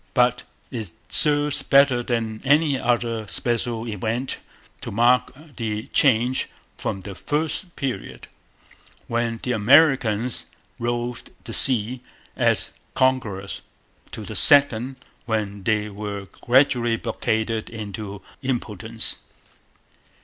But 0.15 0.45
it 0.71 0.93
serves 1.09 1.61
better 1.61 2.01
than 2.01 2.41
any 2.43 2.79
other 2.79 3.27
special 3.27 3.87
event 3.87 4.39
to 4.81 4.89
mark 4.89 5.31
the 5.57 5.89
change 5.93 6.49
from 6.75 7.01
the 7.01 7.13
first 7.13 7.75
period, 7.75 8.27
when 9.05 9.39
the 9.43 9.51
Americans 9.51 10.47
roved 10.79 11.29
the 11.43 11.53
sea 11.53 12.01
as 12.35 12.71
conquerors, 12.95 13.61
to 14.11 14.25
the 14.25 14.35
second, 14.35 14.95
when 15.27 15.61
they 15.61 15.87
were 15.87 16.25
gradually 16.41 16.95
blockaded 16.97 17.69
into 17.69 18.15
utter 18.15 18.23
impotence. 18.41 19.21